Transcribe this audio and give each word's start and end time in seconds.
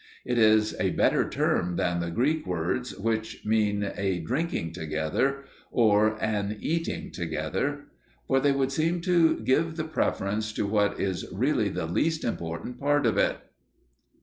It 0.25 0.39
is 0.39 0.73
a 0.79 0.89
better 0.89 1.29
term 1.29 1.75
than 1.75 1.99
the 1.99 2.09
Greek 2.09 2.47
words 2.47 2.97
which 2.97 3.45
mean 3.45 3.83
"a 3.95 4.17
drinking 4.19 4.71
together," 4.71 5.43
or, 5.69 6.17
"an 6.19 6.57
eating 6.59 7.11
together." 7.11 7.83
For 8.27 8.39
they 8.39 8.51
would 8.51 8.71
seem 8.71 9.01
to 9.01 9.39
give 9.41 9.75
the 9.75 9.83
preference 9.83 10.53
to 10.53 10.65
what 10.65 10.99
is 10.99 11.31
really 11.31 11.69
the 11.69 11.85
least 11.85 12.23
important 12.23 12.79
part 12.79 13.05
of 13.05 13.15
it. 13.19 13.37